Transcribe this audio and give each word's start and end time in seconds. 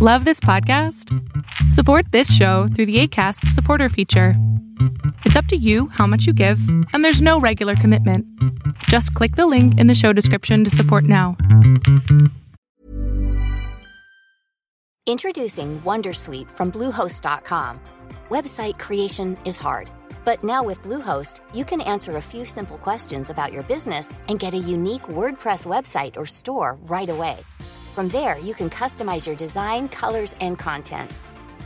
Love 0.00 0.24
this 0.24 0.38
podcast? 0.38 1.12
Support 1.72 2.12
this 2.12 2.32
show 2.32 2.68
through 2.68 2.86
the 2.86 3.00
ACAST 3.02 3.48
supporter 3.48 3.88
feature. 3.88 4.34
It's 5.24 5.34
up 5.34 5.46
to 5.46 5.56
you 5.56 5.88
how 5.88 6.06
much 6.06 6.24
you 6.24 6.32
give, 6.32 6.60
and 6.92 7.04
there's 7.04 7.20
no 7.20 7.40
regular 7.40 7.74
commitment. 7.74 8.24
Just 8.84 9.12
click 9.14 9.34
the 9.34 9.48
link 9.48 9.76
in 9.80 9.88
the 9.88 9.96
show 9.96 10.12
description 10.12 10.62
to 10.62 10.70
support 10.70 11.02
now. 11.02 11.36
Introducing 15.08 15.80
Wondersuite 15.80 16.48
from 16.48 16.70
Bluehost.com. 16.70 17.80
Website 18.28 18.78
creation 18.78 19.36
is 19.44 19.58
hard, 19.58 19.90
but 20.24 20.44
now 20.44 20.62
with 20.62 20.80
Bluehost, 20.82 21.40
you 21.52 21.64
can 21.64 21.80
answer 21.80 22.18
a 22.18 22.22
few 22.22 22.44
simple 22.44 22.78
questions 22.78 23.30
about 23.30 23.52
your 23.52 23.64
business 23.64 24.14
and 24.28 24.38
get 24.38 24.54
a 24.54 24.58
unique 24.58 25.08
WordPress 25.08 25.66
website 25.66 26.16
or 26.16 26.24
store 26.24 26.78
right 26.84 27.08
away. 27.08 27.38
From 27.98 28.06
there, 28.06 28.38
you 28.38 28.54
can 28.54 28.70
customize 28.70 29.26
your 29.26 29.34
design, 29.34 29.88
colors, 29.88 30.36
and 30.40 30.56
content. 30.56 31.10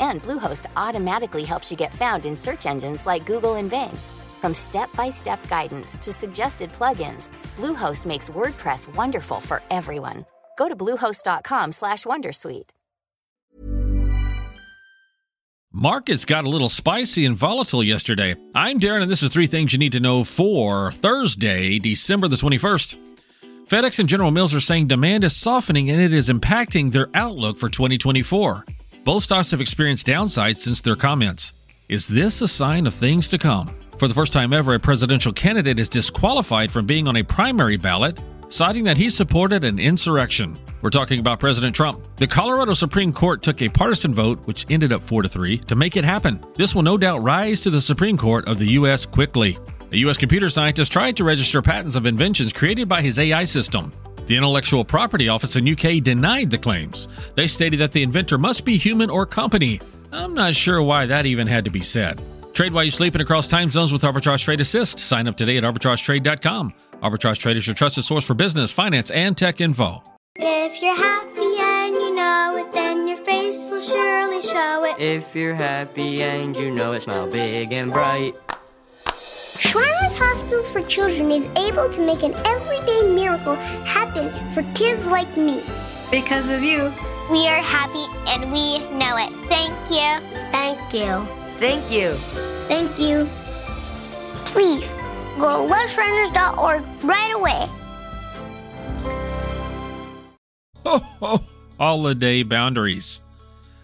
And 0.00 0.22
Bluehost 0.22 0.64
automatically 0.78 1.44
helps 1.44 1.70
you 1.70 1.76
get 1.76 1.92
found 1.92 2.24
in 2.24 2.36
search 2.36 2.64
engines 2.64 3.04
like 3.06 3.26
Google 3.26 3.56
and 3.56 3.68
Bing. 3.68 3.94
From 4.40 4.54
step-by-step 4.54 5.46
guidance 5.50 5.98
to 5.98 6.10
suggested 6.10 6.72
plugins, 6.72 7.30
Bluehost 7.56 8.06
makes 8.06 8.30
WordPress 8.30 8.94
wonderful 8.94 9.40
for 9.40 9.60
everyone. 9.70 10.24
Go 10.56 10.70
to 10.70 10.74
bluehost.com/wondersuite. 10.74 12.70
Markets 15.70 16.24
got 16.24 16.46
a 16.46 16.48
little 16.48 16.70
spicy 16.70 17.26
and 17.26 17.36
volatile 17.36 17.84
yesterday. 17.84 18.36
I'm 18.54 18.80
Darren, 18.80 19.02
and 19.02 19.10
this 19.10 19.22
is 19.22 19.28
three 19.28 19.46
things 19.46 19.74
you 19.74 19.78
need 19.78 19.92
to 19.92 20.00
know 20.00 20.24
for 20.24 20.92
Thursday, 20.92 21.78
December 21.78 22.28
the 22.28 22.36
21st. 22.36 23.11
FedEx 23.68 23.98
and 24.00 24.08
General 24.08 24.30
Mills 24.30 24.54
are 24.54 24.60
saying 24.60 24.88
demand 24.88 25.24
is 25.24 25.34
softening 25.34 25.90
and 25.90 26.00
it 26.00 26.12
is 26.12 26.28
impacting 26.28 26.92
their 26.92 27.08
outlook 27.14 27.56
for 27.56 27.68
2024. 27.68 28.66
Both 29.04 29.22
stocks 29.22 29.50
have 29.50 29.60
experienced 29.60 30.06
downsides 30.06 30.58
since 30.58 30.80
their 30.80 30.96
comments. 30.96 31.54
Is 31.88 32.06
this 32.06 32.42
a 32.42 32.48
sign 32.48 32.86
of 32.86 32.94
things 32.94 33.28
to 33.28 33.38
come? 33.38 33.74
For 33.98 34.08
the 34.08 34.14
first 34.14 34.32
time 34.32 34.52
ever, 34.52 34.74
a 34.74 34.80
presidential 34.80 35.32
candidate 35.32 35.78
is 35.78 35.88
disqualified 35.88 36.70
from 36.70 36.86
being 36.86 37.08
on 37.08 37.16
a 37.16 37.22
primary 37.22 37.76
ballot, 37.76 38.20
citing 38.48 38.84
that 38.84 38.98
he 38.98 39.08
supported 39.08 39.64
an 39.64 39.78
insurrection. 39.78 40.58
We're 40.82 40.90
talking 40.90 41.20
about 41.20 41.38
President 41.38 41.74
Trump. 41.74 42.04
The 42.16 42.26
Colorado 42.26 42.74
Supreme 42.74 43.12
Court 43.12 43.42
took 43.42 43.62
a 43.62 43.68
partisan 43.68 44.12
vote, 44.12 44.40
which 44.46 44.66
ended 44.68 44.92
up 44.92 45.02
4 45.02 45.22
to 45.22 45.28
3, 45.28 45.58
to 45.58 45.76
make 45.76 45.96
it 45.96 46.04
happen. 46.04 46.40
This 46.56 46.74
will 46.74 46.82
no 46.82 46.98
doubt 46.98 47.22
rise 47.22 47.60
to 47.62 47.70
the 47.70 47.80
Supreme 47.80 48.18
Court 48.18 48.46
of 48.48 48.58
the 48.58 48.66
U.S. 48.72 49.06
quickly. 49.06 49.56
A 49.92 49.96
U.S. 49.98 50.16
computer 50.16 50.48
scientist 50.48 50.90
tried 50.90 51.18
to 51.18 51.24
register 51.24 51.60
patents 51.60 51.96
of 51.96 52.06
inventions 52.06 52.50
created 52.50 52.88
by 52.88 53.02
his 53.02 53.18
AI 53.18 53.44
system. 53.44 53.92
The 54.26 54.36
Intellectual 54.36 54.86
Property 54.86 55.28
Office 55.28 55.56
in 55.56 55.68
UK 55.68 56.02
denied 56.02 56.50
the 56.50 56.56
claims. 56.56 57.08
They 57.34 57.46
stated 57.46 57.78
that 57.80 57.92
the 57.92 58.02
inventor 58.02 58.38
must 58.38 58.64
be 58.64 58.78
human 58.78 59.10
or 59.10 59.26
company. 59.26 59.82
I'm 60.10 60.32
not 60.32 60.54
sure 60.54 60.82
why 60.82 61.04
that 61.06 61.26
even 61.26 61.46
had 61.46 61.66
to 61.66 61.70
be 61.70 61.82
said. 61.82 62.22
Trade 62.54 62.72
while 62.72 62.84
you 62.84 62.90
sleep 62.90 63.14
and 63.14 63.20
across 63.20 63.46
time 63.46 63.70
zones 63.70 63.92
with 63.92 64.00
Arbitrage 64.00 64.44
Trade 64.44 64.62
Assist. 64.62 64.98
Sign 64.98 65.28
up 65.28 65.36
today 65.36 65.58
at 65.58 65.64
arbitragetrade.com. 65.64 66.72
Arbitrage 67.02 67.38
Trade 67.38 67.58
is 67.58 67.66
your 67.66 67.74
trusted 67.74 68.04
source 68.04 68.26
for 68.26 68.32
business, 68.32 68.72
finance, 68.72 69.10
and 69.10 69.36
tech 69.36 69.60
info. 69.60 70.02
If 70.36 70.80
you're 70.80 70.96
happy 70.96 71.58
and 71.58 71.94
you 71.94 72.14
know 72.14 72.64
it, 72.64 72.72
then 72.72 73.06
your 73.08 73.18
face 73.18 73.68
will 73.68 73.82
surely 73.82 74.40
show 74.40 74.84
it. 74.84 74.98
If 74.98 75.36
you're 75.36 75.54
happy 75.54 76.22
and 76.22 76.56
you 76.56 76.70
know 76.70 76.92
it, 76.92 77.02
smile 77.02 77.30
big 77.30 77.72
and 77.74 77.92
bright. 77.92 78.34
Shriners 79.72 80.12
Hospitals 80.18 80.68
for 80.68 80.82
Children 80.82 81.32
is 81.32 81.48
able 81.56 81.88
to 81.88 82.04
make 82.04 82.22
an 82.22 82.34
everyday 82.44 83.08
miracle 83.10 83.54
happen 83.86 84.30
for 84.52 84.62
kids 84.74 85.06
like 85.06 85.34
me. 85.34 85.62
Because 86.10 86.50
of 86.50 86.62
you. 86.62 86.92
We 87.30 87.48
are 87.48 87.62
happy 87.62 88.04
and 88.28 88.52
we 88.52 88.80
know 88.98 89.16
it. 89.16 89.32
Thank 89.48 89.72
you. 89.88 90.28
Thank 90.52 90.92
you. 90.92 91.26
Thank 91.58 91.90
you. 91.90 92.12
Thank 92.68 92.98
you. 92.98 93.26
Please 94.44 94.92
go 95.38 95.66
to 95.66 95.74
loveshriners.org 95.74 96.82
right 97.04 97.32
away. 97.34 97.66
Ho 100.84 100.98
ho! 100.98 101.40
Holiday 101.78 102.42
boundaries. 102.42 103.22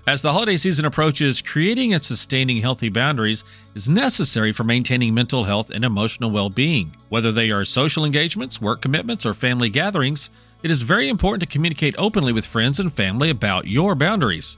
As 0.08 0.22
the 0.22 0.32
holiday 0.32 0.56
season 0.56 0.86
approaches, 0.86 1.42
creating 1.42 1.92
and 1.92 2.02
sustaining 2.02 2.62
healthy 2.62 2.88
boundaries 2.88 3.44
is 3.74 3.90
necessary 3.90 4.52
for 4.52 4.64
maintaining 4.64 5.12
mental 5.12 5.44
health 5.44 5.68
and 5.68 5.84
emotional 5.84 6.30
well 6.30 6.48
being. 6.48 6.96
Whether 7.10 7.30
they 7.30 7.50
are 7.50 7.62
social 7.66 8.06
engagements, 8.06 8.58
work 8.58 8.80
commitments, 8.80 9.26
or 9.26 9.34
family 9.34 9.68
gatherings, 9.68 10.30
it 10.62 10.70
is 10.70 10.80
very 10.80 11.10
important 11.10 11.42
to 11.42 11.46
communicate 11.52 11.94
openly 11.98 12.32
with 12.32 12.46
friends 12.46 12.80
and 12.80 12.90
family 12.90 13.28
about 13.28 13.66
your 13.66 13.94
boundaries. 13.94 14.56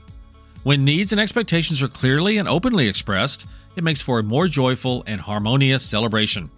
When 0.63 0.85
needs 0.85 1.11
and 1.11 1.19
expectations 1.19 1.83
are 1.83 1.89
clearly 1.89 2.37
and 2.37 2.47
openly 2.47 2.87
expressed, 2.87 3.45
it 3.75 3.83
makes 3.83 4.01
for 4.01 4.19
a 4.19 4.23
more 4.23 4.47
joyful 4.47 5.03
and 5.05 5.19
harmonious 5.19 5.85
celebration. 5.85 6.49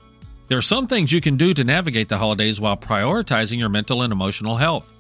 There 0.50 0.60
are 0.60 0.62
some 0.62 0.86
things 0.86 1.12
you 1.12 1.20
can 1.20 1.36
do 1.36 1.56
to 1.56 1.64
navigate 1.64 2.10
the 2.10 2.20
holidays 2.20 2.62
while 2.62 2.78
prioritizing 2.78 3.58
your 3.58 3.70
mental 3.70 4.04
and 4.04 4.14
emotional 4.14 4.58
health. 4.58 4.94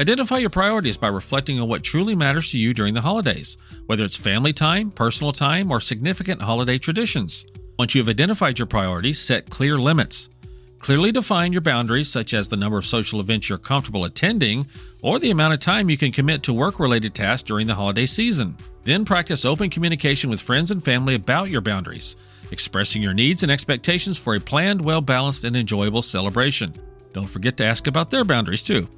Identify 0.00 0.38
your 0.38 0.48
priorities 0.48 0.96
by 0.96 1.08
reflecting 1.08 1.60
on 1.60 1.68
what 1.68 1.82
truly 1.82 2.14
matters 2.14 2.50
to 2.52 2.58
you 2.58 2.72
during 2.72 2.94
the 2.94 3.02
holidays, 3.02 3.58
whether 3.84 4.02
it's 4.02 4.16
family 4.16 4.54
time, 4.54 4.90
personal 4.90 5.30
time, 5.30 5.70
or 5.70 5.78
significant 5.78 6.40
holiday 6.40 6.78
traditions. 6.78 7.44
Once 7.78 7.94
you 7.94 8.00
have 8.00 8.08
identified 8.08 8.58
your 8.58 8.64
priorities, 8.64 9.20
set 9.20 9.50
clear 9.50 9.76
limits. 9.76 10.30
Clearly 10.78 11.12
define 11.12 11.52
your 11.52 11.60
boundaries, 11.60 12.08
such 12.08 12.32
as 12.32 12.48
the 12.48 12.56
number 12.56 12.78
of 12.78 12.86
social 12.86 13.20
events 13.20 13.50
you're 13.50 13.58
comfortable 13.58 14.06
attending 14.06 14.66
or 15.02 15.18
the 15.18 15.32
amount 15.32 15.52
of 15.52 15.60
time 15.60 15.90
you 15.90 15.98
can 15.98 16.12
commit 16.12 16.42
to 16.44 16.54
work 16.54 16.80
related 16.80 17.14
tasks 17.14 17.46
during 17.46 17.66
the 17.66 17.74
holiday 17.74 18.06
season. 18.06 18.56
Then 18.84 19.04
practice 19.04 19.44
open 19.44 19.68
communication 19.68 20.30
with 20.30 20.40
friends 20.40 20.70
and 20.70 20.82
family 20.82 21.14
about 21.14 21.50
your 21.50 21.60
boundaries, 21.60 22.16
expressing 22.52 23.02
your 23.02 23.12
needs 23.12 23.42
and 23.42 23.52
expectations 23.52 24.16
for 24.16 24.34
a 24.34 24.40
planned, 24.40 24.80
well 24.80 25.02
balanced, 25.02 25.44
and 25.44 25.56
enjoyable 25.56 26.00
celebration. 26.00 26.72
Don't 27.12 27.28
forget 27.28 27.58
to 27.58 27.66
ask 27.66 27.86
about 27.86 28.08
their 28.08 28.24
boundaries, 28.24 28.62
too. 28.62 28.88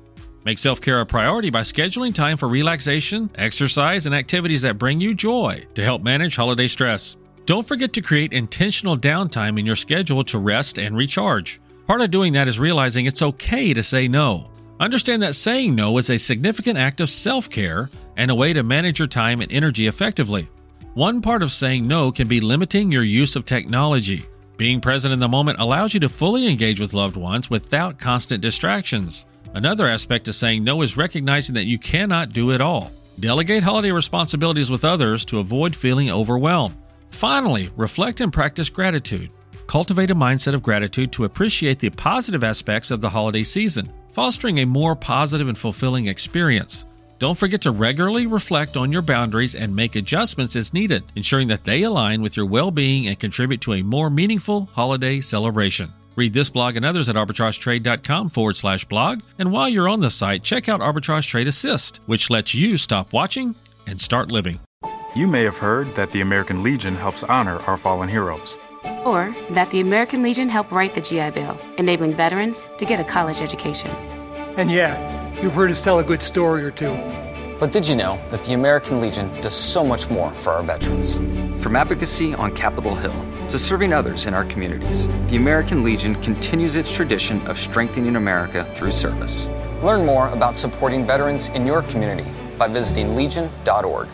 Make 0.44 0.58
self 0.58 0.80
care 0.80 1.00
a 1.00 1.06
priority 1.06 1.50
by 1.50 1.60
scheduling 1.60 2.12
time 2.12 2.36
for 2.36 2.48
relaxation, 2.48 3.30
exercise, 3.36 4.06
and 4.06 4.14
activities 4.14 4.62
that 4.62 4.78
bring 4.78 5.00
you 5.00 5.14
joy 5.14 5.64
to 5.74 5.84
help 5.84 6.02
manage 6.02 6.36
holiday 6.36 6.66
stress. 6.66 7.16
Don't 7.46 7.66
forget 7.66 7.92
to 7.94 8.02
create 8.02 8.32
intentional 8.32 8.96
downtime 8.96 9.58
in 9.58 9.66
your 9.66 9.76
schedule 9.76 10.22
to 10.24 10.38
rest 10.38 10.78
and 10.78 10.96
recharge. 10.96 11.60
Part 11.86 12.00
of 12.00 12.10
doing 12.10 12.32
that 12.34 12.48
is 12.48 12.58
realizing 12.58 13.06
it's 13.06 13.22
okay 13.22 13.74
to 13.74 13.82
say 13.82 14.08
no. 14.08 14.48
Understand 14.80 15.22
that 15.22 15.34
saying 15.34 15.74
no 15.74 15.96
is 15.98 16.10
a 16.10 16.18
significant 16.18 16.78
act 16.78 17.00
of 17.00 17.10
self 17.10 17.48
care 17.48 17.88
and 18.16 18.30
a 18.30 18.34
way 18.34 18.52
to 18.52 18.62
manage 18.62 18.98
your 18.98 19.08
time 19.08 19.40
and 19.40 19.52
energy 19.52 19.86
effectively. 19.86 20.48
One 20.94 21.22
part 21.22 21.42
of 21.42 21.52
saying 21.52 21.86
no 21.86 22.10
can 22.10 22.28
be 22.28 22.40
limiting 22.40 22.90
your 22.90 23.04
use 23.04 23.36
of 23.36 23.46
technology. 23.46 24.26
Being 24.56 24.80
present 24.80 25.14
in 25.14 25.20
the 25.20 25.28
moment 25.28 25.60
allows 25.60 25.94
you 25.94 26.00
to 26.00 26.08
fully 26.08 26.46
engage 26.46 26.80
with 26.80 26.94
loved 26.94 27.16
ones 27.16 27.48
without 27.48 27.98
constant 27.98 28.42
distractions. 28.42 29.26
Another 29.54 29.86
aspect 29.86 30.28
of 30.28 30.34
saying 30.34 30.64
no 30.64 30.80
is 30.82 30.96
recognizing 30.96 31.54
that 31.54 31.66
you 31.66 31.78
cannot 31.78 32.32
do 32.32 32.52
it 32.52 32.60
all. 32.60 32.90
Delegate 33.20 33.62
holiday 33.62 33.90
responsibilities 33.90 34.70
with 34.70 34.84
others 34.84 35.24
to 35.26 35.40
avoid 35.40 35.76
feeling 35.76 36.10
overwhelmed. 36.10 36.76
Finally, 37.10 37.70
reflect 37.76 38.22
and 38.22 38.32
practice 38.32 38.70
gratitude. 38.70 39.30
Cultivate 39.66 40.10
a 40.10 40.14
mindset 40.14 40.54
of 40.54 40.62
gratitude 40.62 41.12
to 41.12 41.24
appreciate 41.24 41.78
the 41.78 41.90
positive 41.90 42.42
aspects 42.42 42.90
of 42.90 43.00
the 43.02 43.10
holiday 43.10 43.42
season, 43.42 43.92
fostering 44.10 44.60
a 44.60 44.66
more 44.66 44.96
positive 44.96 45.48
and 45.48 45.58
fulfilling 45.58 46.06
experience. 46.06 46.86
Don't 47.18 47.38
forget 47.38 47.60
to 47.62 47.70
regularly 47.70 48.26
reflect 48.26 48.76
on 48.76 48.90
your 48.90 49.02
boundaries 49.02 49.54
and 49.54 49.76
make 49.76 49.94
adjustments 49.96 50.56
as 50.56 50.74
needed, 50.74 51.04
ensuring 51.14 51.46
that 51.48 51.62
they 51.62 51.82
align 51.82 52.22
with 52.22 52.36
your 52.36 52.46
well 52.46 52.70
being 52.70 53.06
and 53.06 53.20
contribute 53.20 53.60
to 53.60 53.74
a 53.74 53.82
more 53.82 54.10
meaningful 54.10 54.68
holiday 54.72 55.20
celebration. 55.20 55.92
Read 56.16 56.34
this 56.34 56.50
blog 56.50 56.76
and 56.76 56.84
others 56.84 57.08
at 57.08 57.16
arbitragetrade.com 57.16 58.28
forward 58.28 58.56
slash 58.56 58.84
blog. 58.84 59.20
And 59.38 59.50
while 59.50 59.68
you're 59.68 59.88
on 59.88 60.00
the 60.00 60.10
site, 60.10 60.42
check 60.42 60.68
out 60.68 60.80
Arbitrage 60.80 61.26
Trade 61.26 61.48
Assist, 61.48 62.00
which 62.06 62.30
lets 62.30 62.54
you 62.54 62.76
stop 62.76 63.12
watching 63.12 63.54
and 63.86 64.00
start 64.00 64.30
living. 64.30 64.60
You 65.14 65.26
may 65.26 65.42
have 65.44 65.56
heard 65.56 65.94
that 65.94 66.10
the 66.10 66.20
American 66.20 66.62
Legion 66.62 66.96
helps 66.96 67.22
honor 67.22 67.58
our 67.60 67.76
fallen 67.76 68.08
heroes. 68.08 68.58
Or 69.04 69.34
that 69.50 69.70
the 69.70 69.80
American 69.80 70.22
Legion 70.22 70.48
helped 70.48 70.72
write 70.72 70.94
the 70.94 71.00
GI 71.00 71.30
Bill, 71.30 71.58
enabling 71.78 72.14
veterans 72.14 72.62
to 72.78 72.84
get 72.84 73.00
a 73.00 73.04
college 73.04 73.40
education. 73.40 73.90
And 74.56 74.70
yeah, 74.70 75.40
you've 75.40 75.54
heard 75.54 75.70
us 75.70 75.80
tell 75.80 75.98
a 75.98 76.04
good 76.04 76.22
story 76.22 76.64
or 76.64 76.70
two. 76.70 76.92
But 77.62 77.70
did 77.70 77.86
you 77.86 77.94
know 77.94 78.18
that 78.30 78.42
the 78.42 78.54
American 78.54 79.00
Legion 79.00 79.32
does 79.40 79.54
so 79.54 79.84
much 79.84 80.10
more 80.10 80.32
for 80.32 80.50
our 80.50 80.64
veterans? 80.64 81.14
From 81.62 81.76
advocacy 81.76 82.34
on 82.34 82.52
Capitol 82.56 82.96
Hill 82.96 83.14
to 83.48 83.56
serving 83.56 83.92
others 83.92 84.26
in 84.26 84.34
our 84.34 84.44
communities, 84.46 85.06
the 85.28 85.36
American 85.36 85.84
Legion 85.84 86.16
continues 86.22 86.74
its 86.74 86.92
tradition 86.92 87.40
of 87.46 87.56
strengthening 87.56 88.16
America 88.16 88.64
through 88.74 88.90
service. 88.90 89.46
Learn 89.80 90.04
more 90.04 90.28
about 90.30 90.56
supporting 90.56 91.06
veterans 91.06 91.50
in 91.50 91.64
your 91.64 91.82
community 91.82 92.28
by 92.58 92.66
visiting 92.66 93.14
legion.org. 93.14 94.08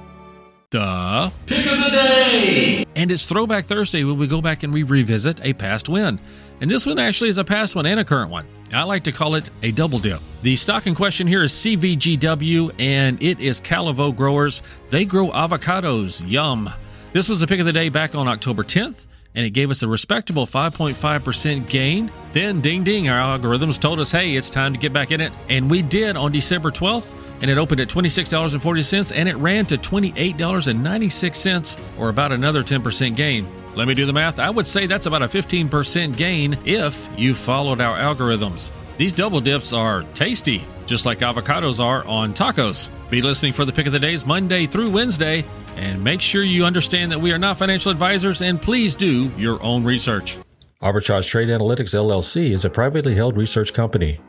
the 0.71 1.33
Pick 1.47 1.67
of 1.67 1.79
the 1.79 1.91
Day. 1.91 2.85
And 2.95 3.11
it's 3.11 3.25
Throwback 3.25 3.65
Thursday 3.65 4.05
when 4.05 4.19
we 4.19 4.27
go 4.27 4.43
back 4.43 4.65
and 4.65 4.75
we 4.75 4.83
revisit 4.83 5.41
a 5.43 5.55
past 5.55 5.89
win. 5.89 6.21
And 6.61 6.71
this 6.71 6.85
one 6.85 6.99
actually 6.99 7.31
is 7.31 7.39
a 7.39 7.45
past 7.45 7.75
one 7.75 7.87
and 7.87 7.99
a 7.99 8.05
current 8.05 8.31
one. 8.31 8.47
I 8.75 8.83
like 8.83 9.05
to 9.05 9.13
call 9.13 9.35
it 9.37 9.49
a 9.63 9.73
double 9.73 9.99
dip. 9.99 10.21
The 10.43 10.57
stock 10.57 10.87
in 10.87 10.95
question 10.95 11.27
here 11.27 11.43
is 11.43 11.53
CVGW 11.53 12.75
and 12.79 13.23
it 13.23 13.41
is 13.41 13.61
Calavo 13.61 14.15
Growers. 14.15 14.63
They 14.91 15.07
grow 15.07 15.31
avocados. 15.31 16.23
Yum. 16.29 16.71
This 17.15 17.31
was 17.31 17.41
the 17.41 17.47
pick 17.47 17.61
of 17.61 17.67
the 17.67 17.73
day 17.73 17.89
back 17.89 18.15
on 18.15 18.29
October 18.29 18.63
10th 18.63 19.07
and 19.39 19.47
it 19.47 19.51
gave 19.51 19.71
us 19.71 19.85
a 19.85 19.89
respectable 19.89 20.47
5.5% 20.47 21.69
gain. 21.69 22.11
Then, 22.33 22.61
ding 22.61 22.83
ding, 22.83 23.09
our 23.09 23.39
algorithms 23.39 23.79
told 23.79 24.01
us, 24.01 24.11
hey, 24.11 24.35
it's 24.35 24.51
time 24.51 24.73
to 24.73 24.81
get 24.81 24.93
back 24.93 25.13
in 25.13 25.21
it. 25.21 25.33
And 25.49 25.71
we 25.71 25.81
did 25.81 26.17
on 26.17 26.33
December 26.33 26.73
12th, 26.73 27.15
and 27.41 27.49
it 27.49 27.57
opened 27.57 27.81
at 27.81 27.87
$26.40 27.87 29.13
and 29.15 29.29
it 29.29 29.37
ran 29.37 29.65
to 29.67 29.77
$28.96, 29.77 31.81
or 32.01 32.09
about 32.09 32.33
another 32.33 32.65
10% 32.65 33.15
gain. 33.15 33.47
Let 33.77 33.87
me 33.87 33.95
do 33.95 34.07
the 34.07 34.13
math. 34.13 34.41
I 34.41 34.51
would 34.51 34.67
say 34.67 34.89
that's 34.89 35.07
about 35.07 35.23
a 35.23 35.27
15% 35.27 36.17
gain 36.17 36.59
if 36.65 37.09
you 37.17 37.33
followed 37.33 37.81
our 37.81 37.97
algorithms. 37.97 38.73
These 38.97 39.13
double 39.13 39.41
dips 39.41 39.73
are 39.73 40.03
tasty, 40.15 40.65
just 40.87 41.07
like 41.07 41.21
avocados 41.21 41.79
are 41.79 42.05
on 42.07 42.35
tacos. 42.35 42.91
Be 43.09 43.23
listening 43.23 43.53
for 43.53 43.65
the 43.65 43.73
pick 43.73 43.87
of 43.87 43.93
the 43.93 44.01
days 44.01 44.27
Monday 44.27 44.67
through 44.67 44.91
Wednesday, 44.91 45.45
and 45.79 46.03
make 46.03 46.21
sure 46.21 46.43
you 46.43 46.65
understand 46.65 47.11
that 47.13 47.21
we 47.21 47.33
are 47.33 47.39
not 47.39 47.57
financial 47.57 47.91
advisors 47.91 48.43
and 48.43 48.61
please 48.61 48.97
do 48.97 49.31
your 49.37 49.63
own 49.63 49.85
research. 49.85 50.39
Arbitrage 50.83 51.29
Trade 51.29 51.49
Analytics 51.49 51.95
LLC 51.95 52.53
is 52.53 52.65
a 52.65 52.71
privately 52.71 53.15
held 53.15 53.37
research 53.37 53.73
company. 53.73 54.21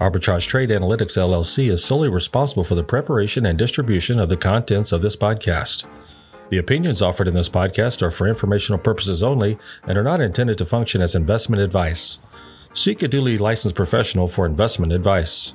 Arbitrage 0.00 0.46
Trade 0.46 0.70
Analytics 0.70 1.16
LLC 1.16 1.70
is 1.70 1.84
solely 1.84 2.08
responsible 2.08 2.64
for 2.64 2.74
the 2.74 2.84
preparation 2.84 3.46
and 3.46 3.58
distribution 3.58 4.20
of 4.20 4.28
the 4.28 4.36
contents 4.36 4.92
of 4.92 5.02
this 5.02 5.16
podcast. 5.16 5.86
The 6.50 6.58
opinions 6.58 7.02
offered 7.02 7.26
in 7.26 7.34
this 7.34 7.48
podcast 7.48 8.02
are 8.02 8.10
for 8.10 8.28
informational 8.28 8.78
purposes 8.78 9.24
only 9.24 9.58
and 9.84 9.98
are 9.98 10.04
not 10.04 10.20
intended 10.20 10.58
to 10.58 10.66
function 10.66 11.00
as 11.00 11.14
investment 11.14 11.62
advice. 11.62 12.20
Seek 12.72 13.02
a 13.02 13.08
duly 13.08 13.38
licensed 13.38 13.74
professional 13.74 14.28
for 14.28 14.46
investment 14.46 14.92
advice. 14.92 15.54